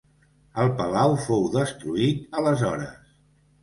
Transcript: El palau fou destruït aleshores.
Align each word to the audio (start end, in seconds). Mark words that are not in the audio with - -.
El 0.63 0.71
palau 0.79 1.13
fou 1.27 1.45
destruït 1.59 2.29
aleshores. 2.43 3.01